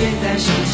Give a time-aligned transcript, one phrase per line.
[0.00, 0.69] 现在是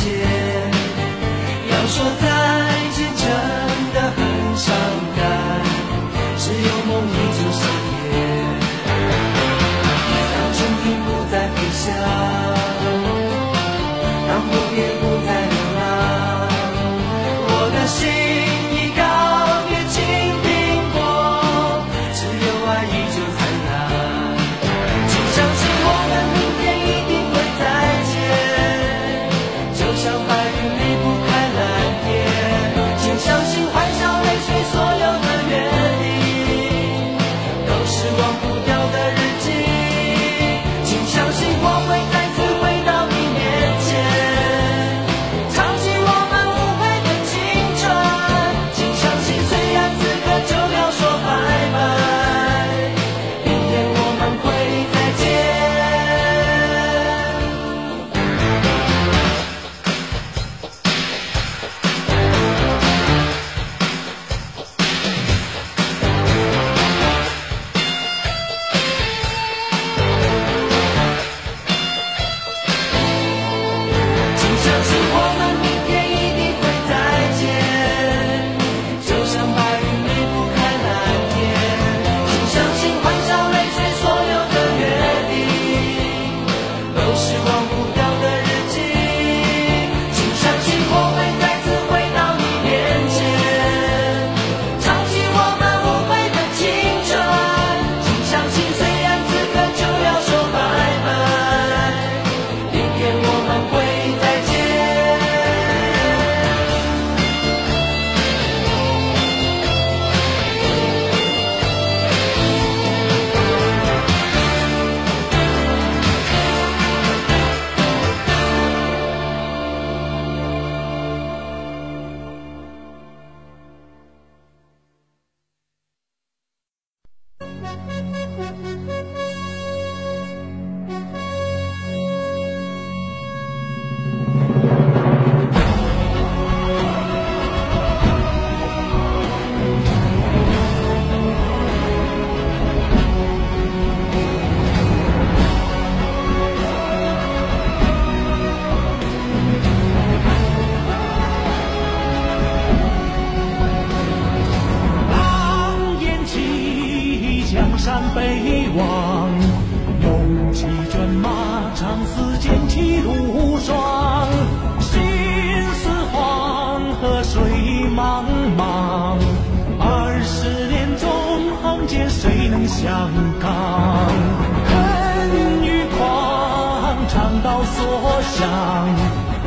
[177.09, 178.49] 肠道所向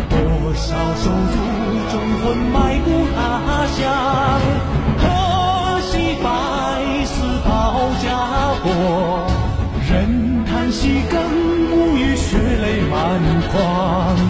[0.09, 1.39] 多少手足
[1.91, 3.79] 忠魂埋骨他乡。
[4.97, 8.07] 何惜百死报家
[8.63, 9.27] 国
[9.89, 11.21] 忍叹惜更
[11.71, 13.19] 无语血泪满
[13.51, 14.28] 眶。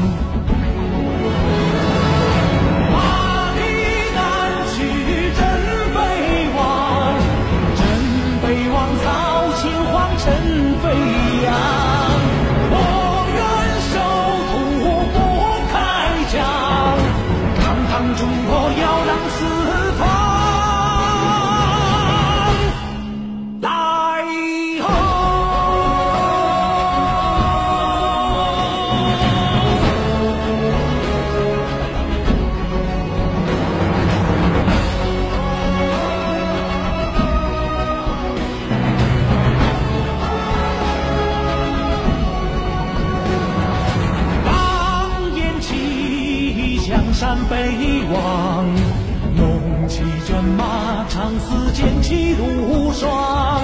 [51.10, 53.62] 长似剑，气如霜。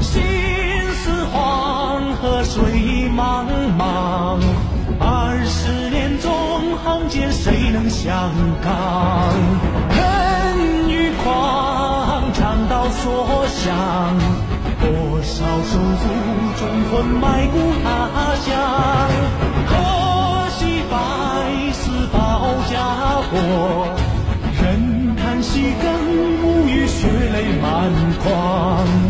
[0.00, 0.22] 心
[0.94, 3.46] 似黄河水茫
[3.78, 4.40] 茫，
[4.98, 6.32] 二十年纵
[6.82, 8.32] 横间，谁能相
[8.62, 8.72] 抗？
[9.90, 13.76] 恨与狂，长刀所向，
[14.80, 16.04] 多少手足
[16.58, 17.54] 忠魂埋骨
[17.84, 18.48] 他乡。
[19.68, 19.72] 可
[20.50, 20.94] 惜白
[21.72, 22.16] 死报
[22.70, 22.74] 家
[23.30, 23.34] 国，
[24.62, 26.05] 人叹息更。
[26.98, 29.05] 血泪满眶